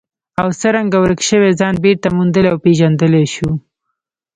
او 0.41 0.47
څرنګه 0.59 0.97
ورک 1.03 1.21
شوی 1.29 1.51
ځان 1.59 1.75
بېرته 1.83 2.07
موندلی 2.17 2.47
او 2.51 2.57
پېژندلی 2.65 3.25
شو. 3.33 3.49